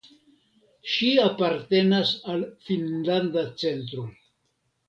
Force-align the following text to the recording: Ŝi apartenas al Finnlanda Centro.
Ŝi 0.93 1.09
apartenas 1.25 2.15
al 2.33 2.41
Finnlanda 2.71 3.47
Centro. 3.65 4.09